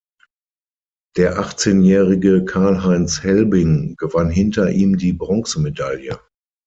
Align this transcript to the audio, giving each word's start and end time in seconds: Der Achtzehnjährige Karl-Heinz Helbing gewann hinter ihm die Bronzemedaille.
Der 1.15 1.37
Achtzehnjährige 1.37 2.43
Karl-Heinz 2.43 3.21
Helbing 3.21 3.93
gewann 3.99 4.31
hinter 4.31 4.71
ihm 4.71 4.97
die 4.97 5.13
Bronzemedaille. 5.13 6.17